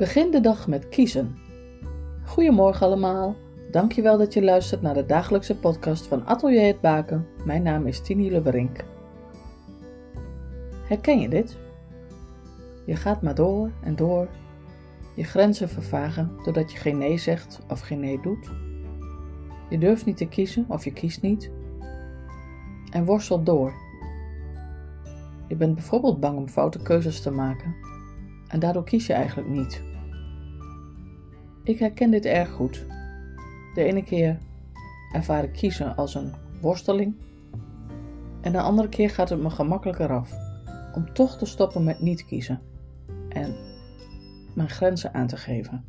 [0.00, 1.36] Begin de dag met kiezen.
[2.24, 3.36] Goedemorgen allemaal.
[3.70, 7.26] Dankjewel dat je luistert naar de dagelijkse podcast van Atelier het Baken.
[7.44, 8.84] Mijn naam is Tini Lubberink.
[10.88, 11.56] Herken je dit?
[12.86, 14.28] Je gaat maar door en door.
[15.16, 18.50] Je grenzen vervagen doordat je geen nee zegt of geen nee doet.
[19.70, 21.50] Je durft niet te kiezen of je kiest niet.
[22.90, 23.72] En worstelt door.
[25.48, 27.74] Je bent bijvoorbeeld bang om foute keuzes te maken.
[28.48, 29.88] En daardoor kies je eigenlijk niet.
[31.64, 32.86] Ik herken dit erg goed.
[33.74, 34.38] De ene keer
[35.12, 37.14] ervaar ik kiezen als een worsteling.
[38.40, 40.32] En de andere keer gaat het me gemakkelijker af
[40.94, 42.60] om toch te stoppen met niet kiezen
[43.28, 43.54] en
[44.54, 45.84] mijn grenzen aan te geven.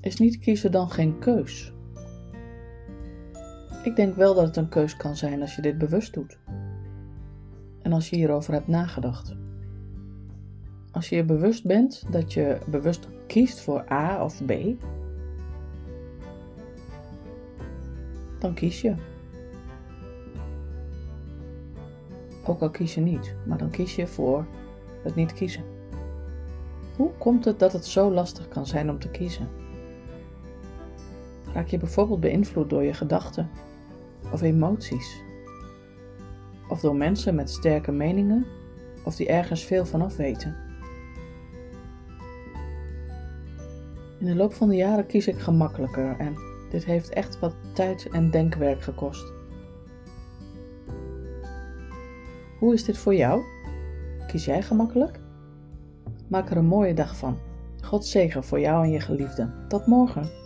[0.00, 1.72] Is niet kiezen dan geen keus?
[3.82, 6.38] Ik denk wel dat het een keus kan zijn als je dit bewust doet.
[7.82, 9.34] En als je hierover hebt nagedacht.
[10.94, 14.52] Als je je bewust bent dat je bewust kiest voor A of B,
[18.38, 18.94] dan kies je.
[22.44, 24.46] Ook al kies je niet, maar dan kies je voor
[25.02, 25.64] het niet kiezen.
[26.96, 29.48] Hoe komt het dat het zo lastig kan zijn om te kiezen?
[31.52, 33.50] Raak je bijvoorbeeld beïnvloed door je gedachten
[34.32, 35.22] of emoties?
[36.68, 38.46] Of door mensen met sterke meningen
[39.04, 40.73] of die ergens veel vanaf weten?
[44.24, 46.36] In de loop van de jaren kies ik gemakkelijker en
[46.70, 49.32] dit heeft echt wat tijd en denkwerk gekost.
[52.58, 53.42] Hoe is dit voor jou?
[54.26, 55.20] Kies jij gemakkelijk?
[56.28, 57.38] Maak er een mooie dag van.
[57.82, 59.54] God zegen voor jou en je geliefden.
[59.68, 60.43] Tot morgen.